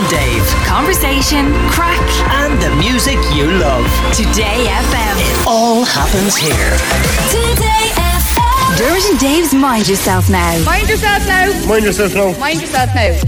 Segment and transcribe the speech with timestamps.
[0.00, 0.46] and Dave.
[0.64, 2.00] Conversation, crack,
[2.40, 3.84] And the music you love.
[4.14, 5.16] Today FM.
[5.18, 6.72] It all happens here.
[7.28, 8.78] Today FM.
[8.78, 10.64] Dermot and Dave's Mind Yourself Now.
[10.64, 11.66] Mind yourself now.
[11.66, 12.38] Mind yourself now.
[12.38, 13.20] Mind yourself now.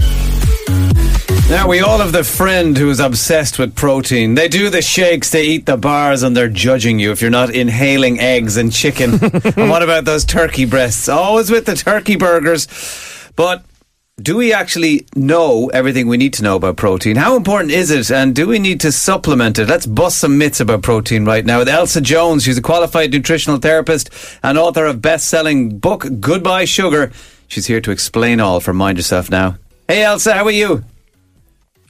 [1.49, 4.33] Now, we all have the friend who's obsessed with protein.
[4.33, 7.53] They do the shakes, they eat the bars, and they're judging you if you're not
[7.53, 9.11] inhaling eggs and chicken.
[9.21, 11.07] and what about those turkey breasts?
[11.09, 12.67] Always with the turkey burgers.
[13.35, 13.63] But
[14.21, 17.15] do we actually know everything we need to know about protein?
[17.15, 18.11] How important is it?
[18.11, 19.67] And do we need to supplement it?
[19.67, 22.43] Let's bust some myths about protein right now with Elsa Jones.
[22.43, 24.11] She's a qualified nutritional therapist
[24.43, 27.11] and author of best-selling book Goodbye Sugar.
[27.47, 29.57] She's here to explain all for Mind Yourself Now.
[29.87, 30.83] Hey Elsa, how are you?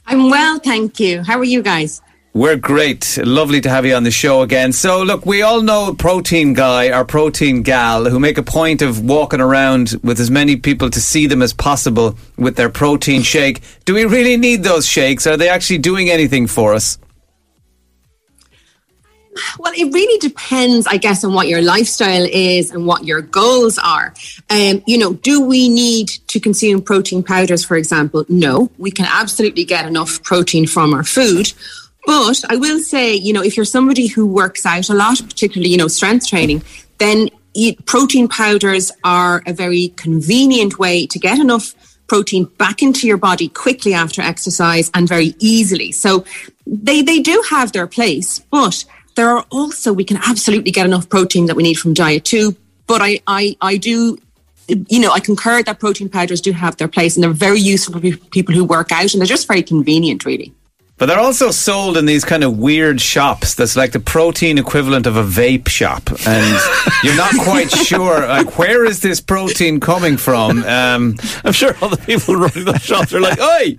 [0.06, 1.22] I'm well, thank you.
[1.22, 2.00] How are you guys?
[2.36, 3.16] We're great.
[3.22, 4.72] Lovely to have you on the show again.
[4.72, 9.04] So, look, we all know protein guy or protein gal who make a point of
[9.04, 13.62] walking around with as many people to see them as possible with their protein shake.
[13.84, 15.28] Do we really need those shakes?
[15.28, 16.98] Are they actually doing anything for us?
[19.60, 23.78] Well, it really depends, I guess, on what your lifestyle is and what your goals
[23.78, 24.12] are.
[24.50, 28.24] Um, you know, do we need to consume protein powders, for example?
[28.28, 31.52] No, we can absolutely get enough protein from our food.
[32.06, 35.70] But I will say, you know, if you're somebody who works out a lot, particularly,
[35.70, 36.62] you know, strength training,
[36.98, 41.74] then eat, protein powders are a very convenient way to get enough
[42.06, 45.92] protein back into your body quickly after exercise and very easily.
[45.92, 46.24] So
[46.66, 48.84] they, they do have their place, but
[49.16, 52.56] there are also, we can absolutely get enough protein that we need from diet too.
[52.86, 54.18] But I, I, I do,
[54.68, 57.94] you know, I concur that protein powders do have their place and they're very useful
[57.94, 60.52] for people who work out and they're just very convenient, really.
[61.04, 65.06] But they're also sold in these kind of weird shops that's like the protein equivalent
[65.06, 66.08] of a vape shop.
[66.26, 66.58] And
[67.02, 70.64] you're not quite sure, like, where is this protein coming from?
[70.64, 73.76] Um, I'm sure all the people running those shops are like, "Oi!"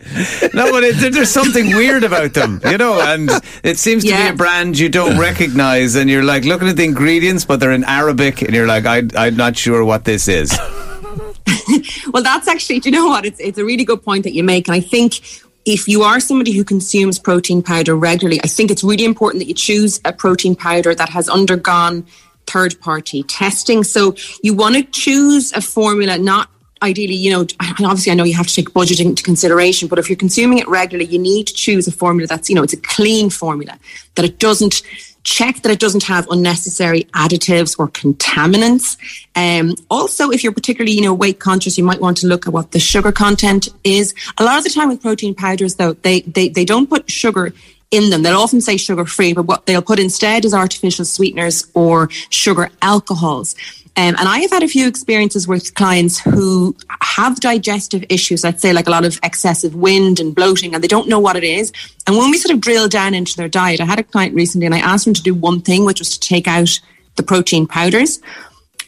[0.54, 3.32] no, but it, there's something weird about them, you know, and
[3.64, 6.86] it seems to be a brand you don't recognize, and you're like looking at the
[6.86, 10.56] ingredients, but they're in Arabic, and you're like, I, I'm not sure what this is.
[12.12, 13.26] Well, that's actually, do you know what?
[13.26, 14.68] It's, it's a really good point that you make.
[14.68, 15.20] And I think
[15.66, 19.48] if you are somebody who consumes protein powder regularly, I think it's really important that
[19.48, 22.06] you choose a protein powder that has undergone
[22.46, 23.84] third party testing.
[23.84, 26.50] So you want to choose a formula, not
[26.84, 30.10] ideally, you know, obviously I know you have to take budgeting into consideration, but if
[30.10, 32.78] you're consuming it regularly, you need to choose a formula that's, you know, it's a
[32.78, 33.80] clean formula,
[34.16, 34.84] that it doesn't
[35.26, 38.96] check that it doesn't have unnecessary additives or contaminants.
[39.36, 42.54] Um, also, if you're particularly, you know, weight conscious, you might want to look at
[42.54, 44.14] what the sugar content is.
[44.38, 47.54] A lot of the time with protein powders, though, they, they, they don't put sugar
[47.92, 48.24] in them.
[48.24, 52.70] They'll often say sugar free, but what they'll put instead is artificial sweeteners or sugar
[52.82, 53.56] alcohols.
[53.98, 58.62] Um, and I have had a few experiences with clients who have digestive issues, let's
[58.62, 61.46] say like a lot of excessive wind and bloating, and they don't know what it
[61.46, 61.72] is.
[62.06, 64.66] And when we sort of drill down into their diet, I had a client recently
[64.66, 66.80] and I asked him to do one thing, which was to take out
[67.16, 68.20] the protein powders.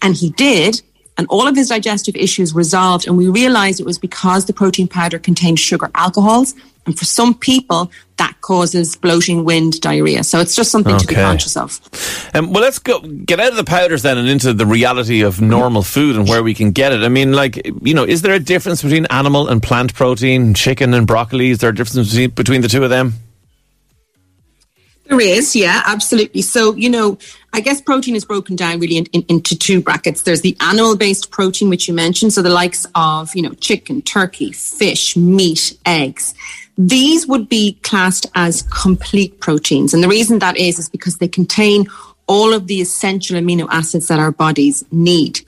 [0.02, 0.82] And he did.
[1.18, 3.08] And all of his digestive issues resolved.
[3.08, 6.54] And we realized it was because the protein powder contained sugar alcohols.
[6.86, 10.24] And for some people, that causes bloating, wind, diarrhea.
[10.24, 11.82] So it's just something to be conscious of.
[12.34, 15.42] Um, well, let's go get out of the powders then and into the reality of
[15.42, 17.02] normal food and where we can get it.
[17.02, 20.94] I mean, like, you know, is there a difference between animal and plant protein, chicken
[20.94, 21.50] and broccoli?
[21.50, 23.14] Is there a difference between, between the two of them?
[25.06, 26.42] There is, yeah, absolutely.
[26.42, 27.18] So, you know,
[27.58, 30.22] I guess protein is broken down really in, in, into two brackets.
[30.22, 32.32] There's the animal based protein, which you mentioned.
[32.32, 36.36] So, the likes of, you know, chicken, turkey, fish, meat, eggs.
[36.78, 39.96] These would be classed as complete proteins.
[39.96, 41.88] And the reason that is, is because they contain
[42.28, 45.40] all of the essential amino acids that our bodies need.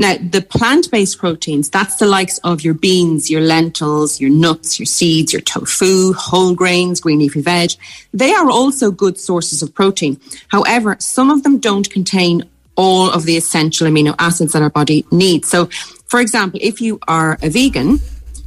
[0.00, 4.78] Now, the plant based proteins, that's the likes of your beans, your lentils, your nuts,
[4.78, 7.72] your seeds, your tofu, whole grains, green leafy veg.
[8.14, 10.20] They are also good sources of protein.
[10.48, 15.04] However, some of them don't contain all of the essential amino acids that our body
[15.10, 15.48] needs.
[15.48, 15.66] So,
[16.06, 17.98] for example, if you are a vegan,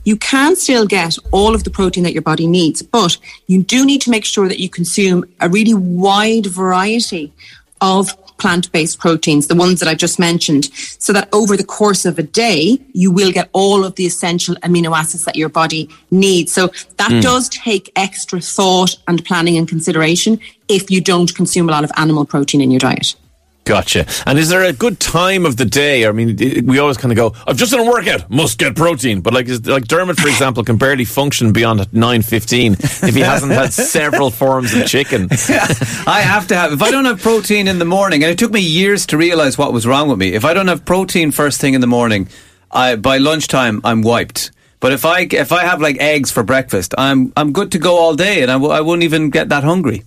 [0.05, 3.85] you can still get all of the protein that your body needs, but you do
[3.85, 7.33] need to make sure that you consume a really wide variety
[7.81, 8.09] of
[8.41, 10.65] plant based proteins, the ones that I just mentioned,
[10.99, 14.55] so that over the course of a day, you will get all of the essential
[14.55, 16.51] amino acids that your body needs.
[16.51, 16.67] So
[16.97, 17.21] that mm.
[17.21, 21.91] does take extra thought and planning and consideration if you don't consume a lot of
[21.97, 23.15] animal protein in your diet.
[23.63, 24.07] Gotcha.
[24.25, 26.07] And is there a good time of the day?
[26.07, 26.35] I mean,
[26.65, 29.47] we always kind of go, "I've just done a workout, must get protein." But like,
[29.47, 33.71] is, like Dermot, for example, can barely function beyond nine fifteen if he hasn't had
[33.97, 35.27] several forms of chicken.
[36.07, 38.51] I have to have, if I don't have protein in the morning, and it took
[38.51, 41.61] me years to realize what was wrong with me, if I don't have protein first
[41.61, 42.29] thing in the morning,
[42.71, 44.51] I, by lunchtime, I'm wiped.
[44.79, 47.97] But if I if I have like eggs for breakfast, I'm I'm good to go
[47.99, 50.01] all day, and I w- I won't even get that hungry.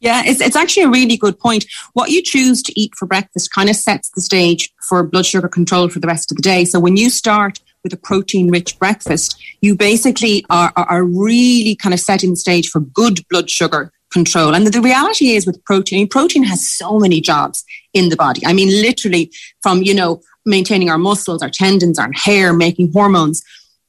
[0.00, 1.64] Yeah, it's, it's actually a really good point.
[1.94, 5.48] What you choose to eat for breakfast kind of sets the stage for blood sugar
[5.48, 6.64] control for the rest of the day.
[6.64, 11.76] So when you start with a protein rich breakfast, you basically are, are, are really
[11.76, 14.54] kind of setting the stage for good blood sugar control.
[14.54, 17.64] And the, the reality is with protein, protein has so many jobs
[17.94, 18.44] in the body.
[18.44, 19.32] I mean, literally
[19.62, 23.42] from, you know, maintaining our muscles, our tendons, our hair, making hormones.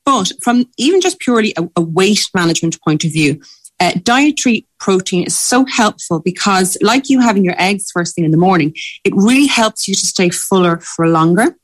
[0.05, 3.41] But from even just purely a, a weight management point of view,
[3.79, 8.31] uh, dietary protein is so helpful because, like you having your eggs first thing in
[8.31, 11.55] the morning, it really helps you to stay fuller for longer.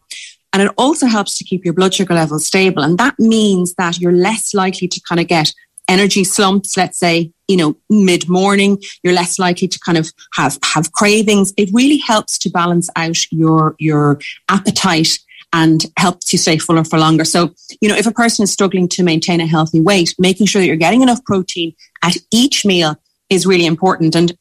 [0.51, 2.83] And it also helps to keep your blood sugar levels stable.
[2.83, 5.51] And that means that you're less likely to kind of get
[5.87, 8.77] energy slumps, let's say, you know, mid morning.
[9.01, 11.53] You're less likely to kind of have, have cravings.
[11.57, 14.19] It really helps to balance out your, your
[14.49, 15.17] appetite
[15.53, 17.23] and helps you stay fuller for longer.
[17.23, 20.59] So, you know, if a person is struggling to maintain a healthy weight, making sure
[20.59, 22.95] that you're getting enough protein at each meal
[23.29, 24.15] is really important.
[24.15, 24.33] And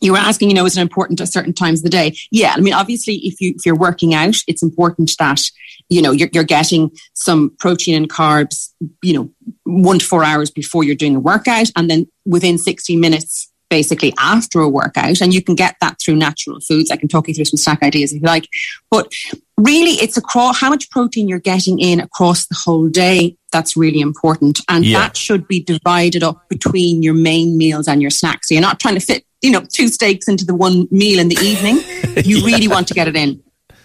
[0.00, 2.16] you were asking, you know, is it important at certain times of the day?
[2.30, 5.42] Yeah, I mean, obviously, if you if you're working out, it's important that
[5.88, 8.72] you know you're, you're getting some protein and carbs,
[9.02, 9.30] you know,
[9.64, 14.12] one to four hours before you're doing a workout, and then within 60 minutes basically
[14.18, 15.20] after a workout.
[15.20, 16.90] And you can get that through natural foods.
[16.90, 18.48] I can talk you through some snack ideas if you like.
[18.90, 19.12] But
[19.56, 23.36] really, it's across how much protein you're getting in across the whole day.
[23.52, 24.60] That's really important.
[24.68, 25.00] And Yeah.
[25.00, 28.48] that should be divided up between your main meals and your snacks.
[28.48, 31.28] So you're not trying to fit, you know, two steaks into the one meal in
[31.28, 31.80] the evening.
[32.24, 33.42] You really want to get it in.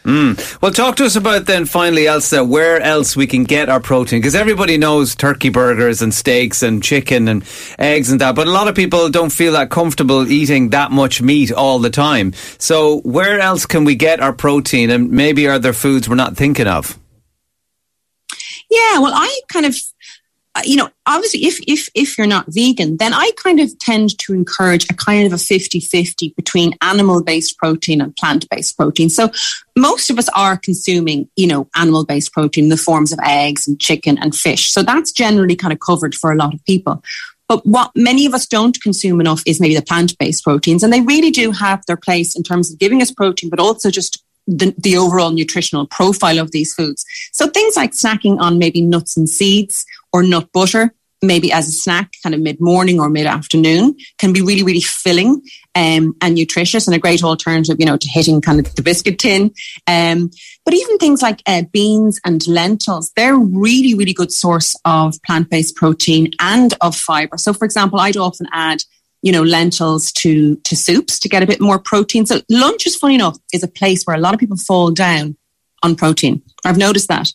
[0.09, 0.59] Mm.
[0.59, 4.19] Well, talk to us about then finally, Elsa, where else we can get our protein?
[4.19, 7.43] Because everybody knows turkey burgers and steaks and chicken and
[7.77, 11.21] eggs and that, but a lot of people don't feel that comfortable eating that much
[11.21, 12.33] meat all the time.
[12.57, 14.89] So, where else can we get our protein?
[14.89, 16.97] And maybe are there foods we're not thinking of?
[18.71, 19.75] Yeah, well, I kind of,
[20.59, 24.17] Uh, you know, obviously, if if if you're not vegan, then I kind of tend
[24.19, 29.09] to encourage a kind of a 50-50 between animal-based protein and plant-based protein.
[29.09, 29.31] So
[29.77, 33.79] most of us are consuming, you know, animal-based protein in the forms of eggs and
[33.79, 34.69] chicken and fish.
[34.71, 37.01] So that's generally kind of covered for a lot of people.
[37.47, 41.01] But what many of us don't consume enough is maybe the plant-based proteins, and they
[41.01, 44.73] really do have their place in terms of giving us protein, but also just the,
[44.77, 47.05] the overall nutritional profile of these foods.
[47.31, 51.71] So things like snacking on maybe nuts and seeds or nut butter, maybe as a
[51.71, 55.41] snack, kind of mid morning or mid afternoon, can be really, really filling
[55.75, 59.19] um, and nutritious and a great alternative, you know, to hitting kind of the biscuit
[59.19, 59.53] tin.
[59.85, 60.31] Um,
[60.65, 65.49] but even things like uh, beans and lentils, they're really, really good source of plant
[65.49, 67.37] based protein and of fiber.
[67.37, 68.79] So, for example, I'd often add
[69.21, 72.25] you know, lentils to, to soups to get a bit more protein.
[72.25, 75.35] So lunch is funny enough, is a place where a lot of people fall down
[75.83, 76.41] on protein.
[76.65, 77.31] I've noticed that.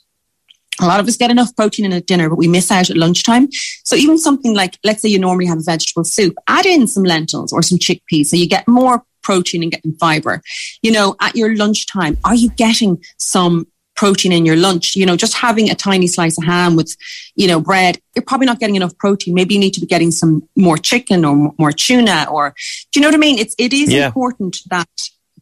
[0.81, 2.97] A lot of us get enough protein in at dinner, but we miss out at
[2.97, 3.49] lunchtime.
[3.85, 7.05] So even something like, let's say you normally have a vegetable soup, add in some
[7.05, 10.43] lentils or some chickpeas so you get more protein and getting fiber.
[10.83, 14.97] You know, at your lunchtime, are you getting some protein in your lunch?
[14.97, 16.97] You know, just having a tiny slice of ham with,
[17.37, 19.35] you know, bread, you're probably not getting enough protein.
[19.35, 22.55] Maybe you need to be getting some more chicken or more tuna or,
[22.93, 23.39] do you know what I mean?
[23.39, 24.07] It's, it is Yeah.
[24.07, 24.89] important that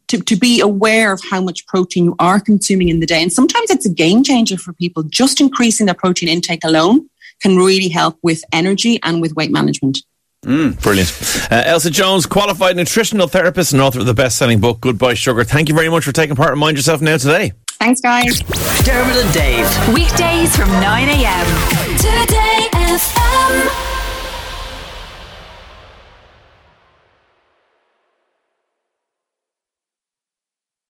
[0.09, 3.21] to, to be aware of how much protein you are consuming in the day.
[3.23, 5.03] And sometimes it's a game changer for people.
[5.03, 7.09] Just increasing their protein intake alone
[7.41, 9.99] can really help with energy and with weight management.
[10.43, 11.47] Brilliant.
[11.49, 15.45] Uh, Elsa Jones, qualified nutritional therapist and author of the best selling book, Goodbye Sugar.
[15.45, 17.53] Thank you very much for taking part in Mind Yourself Now today.
[17.83, 18.39] Thanks, guys.
[18.85, 19.93] Dermot and Dave.
[19.93, 21.97] Weekdays from 9 a.m.
[21.97, 23.82] Today FM.